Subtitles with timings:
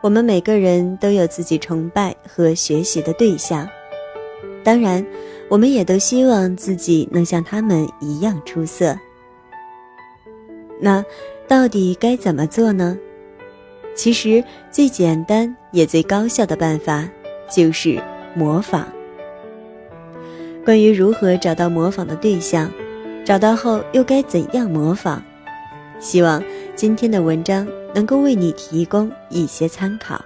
[0.00, 3.68] 我们每个人都有自己崇拜和学习的对象，
[4.62, 5.04] 当然，
[5.48, 8.96] 我们也都希望自己能像他们一样出色。
[10.80, 11.04] 那
[11.48, 12.96] 到底该怎么做呢？
[13.96, 17.08] 其实最简单也最高效的办法
[17.50, 18.00] 就是
[18.36, 18.86] 模仿。
[20.68, 22.70] 关于如何找到模仿的对象，
[23.24, 25.22] 找到后又该怎样模仿，
[25.98, 26.44] 希望
[26.76, 27.66] 今天的文章。
[27.94, 30.22] 能够为你提供一些参考。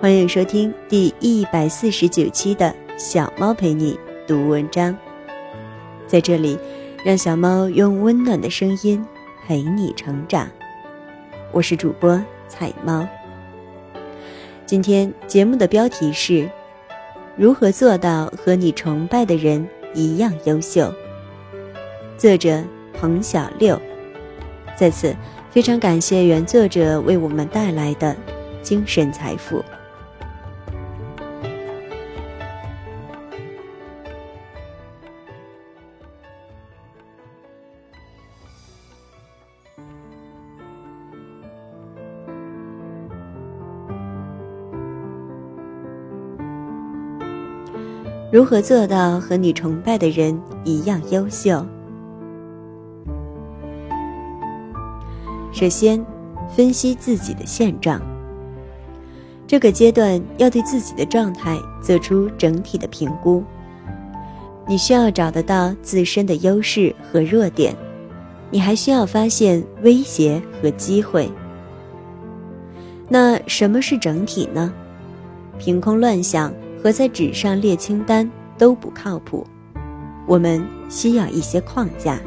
[0.00, 3.98] 欢迎收听第一百四十九期的小猫陪你
[4.28, 4.96] 读文章，
[6.06, 6.56] 在这里，
[7.04, 9.04] 让小猫用温暖的声音
[9.44, 10.48] 陪你成长。
[11.50, 13.04] 我是主播彩猫。
[14.64, 16.48] 今天节目的标题是：
[17.36, 20.92] 如何做到和你崇拜的人一样优秀？
[22.16, 23.80] 作者彭小六。
[24.76, 25.14] 在此。
[25.54, 28.16] 非常感谢原作者为我们带来的
[28.60, 29.64] 精神财富。
[48.34, 51.64] 如何做到和你崇拜的人一样优秀？
[55.52, 56.04] 首先，
[56.56, 58.02] 分析自己的现状。
[59.46, 63.40] 这个阶段要对自己的状态做出整体的评估。
[64.66, 67.72] 你需要找得到自身的优势和弱点，
[68.50, 71.30] 你还需要发现威胁和机会。
[73.08, 74.74] 那什么是整体呢？
[75.56, 76.52] 凭空乱想
[76.84, 79.46] 和在纸上列清单都不靠谱，
[80.26, 82.20] 我们需要一些框架。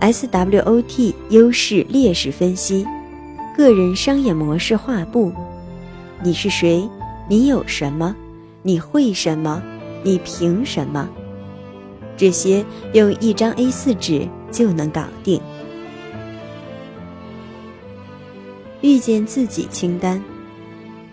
[0.00, 2.84] SWOT 优势劣势分析，
[3.56, 5.32] 个人商业模式画布。
[6.24, 6.82] 你是谁？
[7.28, 8.16] 你有什么？
[8.64, 9.62] 你会什么？
[10.02, 11.08] 你凭什么？
[12.16, 15.40] 这些用一张 A4 纸就能搞定。
[18.80, 20.20] 遇见自己清单，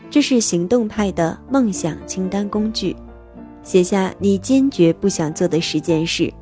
[0.09, 2.95] 这是行动派的梦想清单工具。
[3.63, 6.34] 写下你坚决不想做的十件事。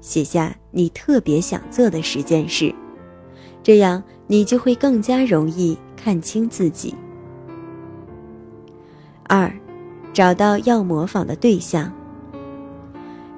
[0.00, 2.72] 写下你特别想做的十件事，
[3.62, 6.94] 这样你就会更加容易看清自己。
[9.24, 9.52] 二，
[10.12, 11.92] 找到要模仿的对象。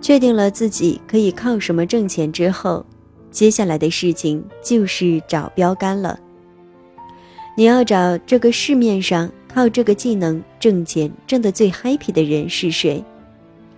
[0.00, 2.84] 确定了自己可以靠什么挣钱之后，
[3.30, 6.20] 接下来的事情就是找标杆了。
[7.56, 13.04] 你要找这个市面上靠这个技能挣钱挣得最 happy 的人是谁，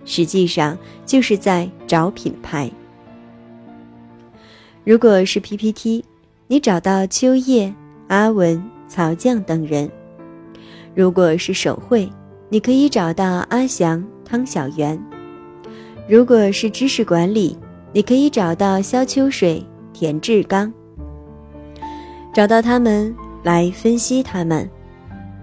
[0.05, 0.77] 实际上
[1.07, 2.69] 就是在找品牌。
[4.83, 6.05] 如果是 PPT，
[6.45, 7.73] 你找到秋叶、
[8.09, 9.89] 阿文、曹酱等人；
[10.93, 12.07] 如果是手绘，
[12.49, 14.95] 你可以找到阿翔、汤小圆；
[16.07, 17.57] 如果是知识管理，
[17.91, 20.71] 你可以找到肖秋水、田志刚。
[22.35, 24.69] 找到他们来分析他们，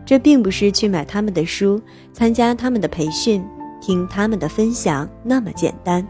[0.09, 1.79] 这并不是去买他们的书、
[2.15, 3.45] 参加他们的培训、
[3.79, 6.03] 听他们的分享那么简单。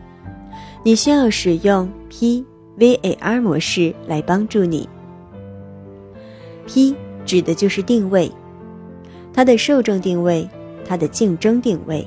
[0.85, 2.47] 你需要使用 P。
[2.79, 4.89] VAR 模式来帮助你。
[6.65, 6.95] P
[7.27, 8.31] 指的就是定位，
[9.33, 10.49] 它的受众定位，
[10.87, 12.07] 它的竞争定位。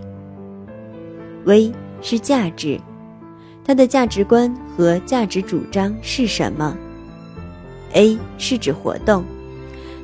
[1.44, 2.80] V 是价值，
[3.66, 6.74] 它的价值观和价值主张是什么
[7.92, 9.26] ？A 是指活动，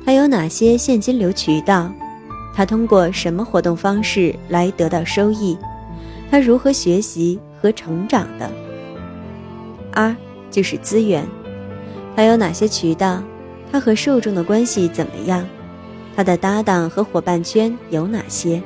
[0.04, 1.92] 他有哪些现金流渠道？
[2.54, 5.56] 他通过什么活动方式来得到收益？
[6.30, 8.50] 他如何学习和成长的
[9.92, 10.16] ？R。
[10.50, 11.28] 就是资源，
[12.16, 13.22] 他有哪些渠道？
[13.70, 15.46] 他和受众的关系怎么样？
[16.16, 18.60] 他的搭档和伙伴圈有哪些？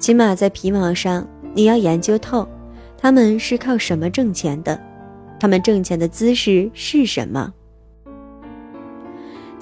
[0.00, 2.46] 起码在皮毛上，你要研究透，
[2.98, 4.78] 他们是靠什么挣钱的？
[5.38, 7.52] 他们挣钱的姿势是什么？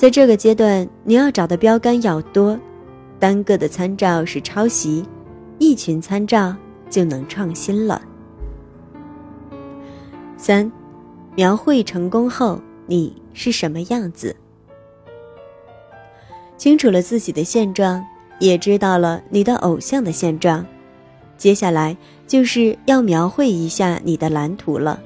[0.01, 2.59] 在这个阶段，你要找的标杆要多，
[3.19, 5.05] 单个的参照是抄袭，
[5.59, 6.57] 一群参照
[6.89, 8.01] 就能创新了。
[10.39, 10.73] 三，
[11.37, 14.35] 描绘成功后你是什么样子？
[16.57, 18.03] 清楚了自己的现状，
[18.39, 20.65] 也知道了你的偶像的现状，
[21.37, 21.95] 接下来
[22.27, 24.99] 就是要描绘一下你的蓝图了。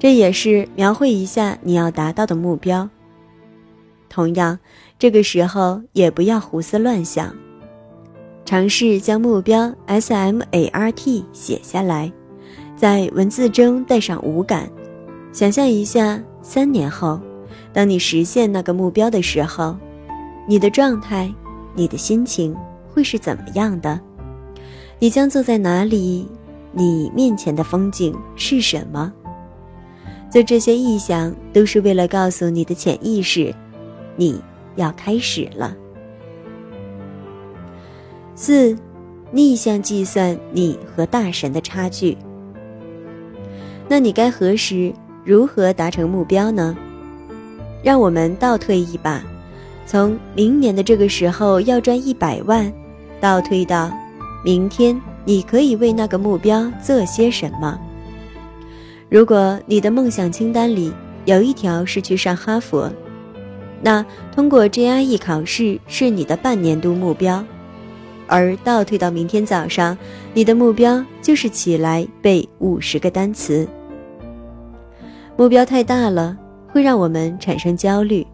[0.00, 2.90] 这也是描绘一下你要达到的目标。
[4.14, 4.56] 同样，
[4.96, 7.34] 这个时候也不要胡思乱想，
[8.44, 12.12] 尝试将目标 S M A R T 写下来，
[12.76, 14.70] 在文字中带上五感，
[15.32, 17.18] 想象一下三年后，
[17.72, 19.76] 当你实现那个目标的时候，
[20.46, 21.28] 你的状态、
[21.74, 22.54] 你的心情
[22.88, 24.00] 会是怎么样的？
[25.00, 26.28] 你将坐在哪里？
[26.70, 29.12] 你面前的风景是什么？
[30.30, 33.52] 做这些臆想，都是为了告诉你的潜意识，
[34.16, 34.40] 你
[34.76, 35.76] 要开始了。
[38.34, 38.76] 四，
[39.30, 42.16] 逆向计算你和大神的差距。
[43.88, 44.92] 那你该何时
[45.24, 46.76] 如何达成目标呢？
[47.82, 49.22] 让我们倒退一把，
[49.86, 52.72] 从明年的这个时候要赚一百万，
[53.20, 53.92] 倒退到
[54.42, 57.78] 明天，你可以为那个目标做些什么？
[59.10, 60.92] 如果你的梦想清单里
[61.26, 62.90] 有一条是去上哈佛，
[63.84, 64.02] 那
[64.34, 67.44] 通过 GRE 考试是你的半年度目标。
[68.26, 69.96] 而倒退到明天早上，
[70.32, 73.68] 你的目标就是起来背五十个单词。
[75.36, 76.34] 目标太大了，
[76.72, 78.26] 会让我们产生焦虑，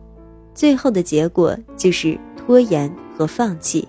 [0.54, 2.88] 最后的结果就是拖延
[3.18, 3.88] 和放弃。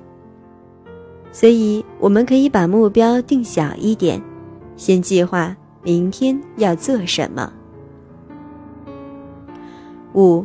[1.32, 4.20] 所以，我们可以把目标定小一点，
[4.76, 7.54] 先计划明天要做什么。
[10.16, 10.44] 五，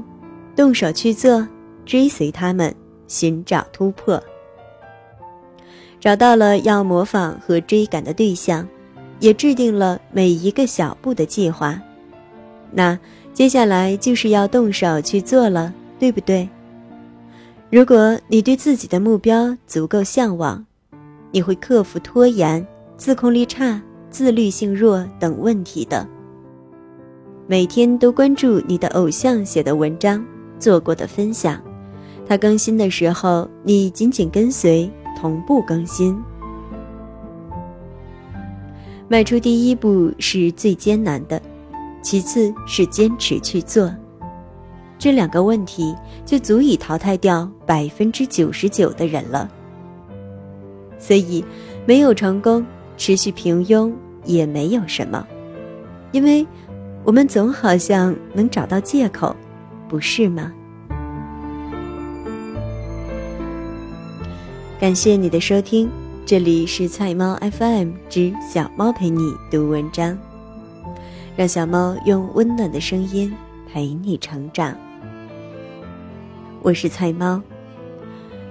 [0.57, 1.47] 动手去做，
[1.85, 2.75] 追随他们，
[3.07, 4.21] 寻找突破。
[6.01, 8.67] 找到了要模仿和追赶的对象，
[9.21, 11.81] 也制定了每一个小步的计划。
[12.73, 12.99] 那
[13.33, 16.49] 接下来就是要动手去做了，对不对？
[17.71, 20.65] 如果你对自己的目标足够向往，
[21.33, 22.67] 你会克服拖延、
[22.97, 26.07] 自控力差、自律性弱等问题的。
[27.47, 30.25] 每天都关注你的偶像写的文章、
[30.59, 31.61] 做过的分享，
[32.27, 34.91] 它更新的时候，你紧紧跟随。
[35.19, 36.15] 同步更新，
[39.09, 41.41] 迈出第一步是最艰难的，
[42.03, 43.91] 其次是坚持去做，
[44.99, 49.51] 这两个问题就足以淘汰掉百分之九十九的人了。
[50.99, 51.43] 所以，
[51.87, 52.63] 没有成功，
[52.99, 53.91] 持续平庸
[54.23, 55.27] 也没有什么，
[56.13, 56.47] 因为
[57.05, 59.35] 我们总好像能找到借口，
[59.89, 60.53] 不是吗？
[64.79, 65.89] 感谢你的收听，
[66.27, 70.19] 这里是菜猫 FM 之小猫陪你读文章，
[71.37, 73.33] 让小猫用温暖的声音
[73.73, 74.77] 陪你成长。
[76.63, 77.41] 我是菜猫，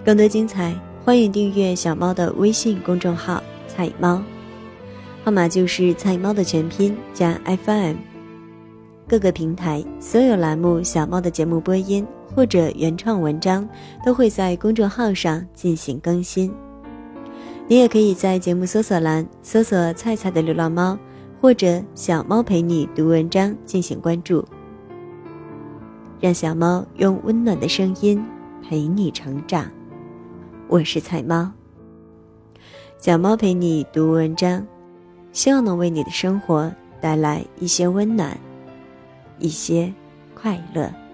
[0.04, 0.74] 更多精彩
[1.04, 4.22] 欢迎订阅小猫的微信公众号“菜猫”，
[5.24, 8.15] 号码就是菜猫的全拼加 FM。
[9.08, 12.06] 各个平台所有栏目小猫的节目播音。
[12.36, 13.66] 或者原创文章
[14.06, 16.52] 都会在公众号上进行更新，
[17.66, 21.00] 你也可以在节目搜索栏搜索“菜菜的流浪猫”
[21.40, 24.44] 或者“小猫陪你读文章”进行关注，
[26.20, 28.22] 让小猫用温暖的声音
[28.62, 29.72] 陪你成长。
[30.68, 31.50] 我是菜猫，
[32.98, 34.68] 小猫陪你读文章，
[35.32, 36.70] 希望能为你的生活
[37.00, 38.38] 带来一些温暖，
[39.40, 39.94] 一些
[40.34, 41.05] 快乐。